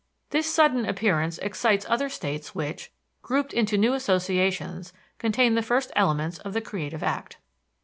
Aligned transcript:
This 0.31 0.51
sudden 0.51 0.83
appearance 0.87 1.37
excites 1.37 1.85
other 1.87 2.09
states 2.09 2.55
which, 2.55 2.91
grouped 3.21 3.53
into 3.53 3.77
new 3.77 3.93
associations, 3.93 4.93
contain 5.19 5.53
the 5.53 5.61
first 5.61 5.91
elements 5.95 6.39
of 6.39 6.53
the 6.53 6.61
creative 6.61 7.03
act. 7.03 7.37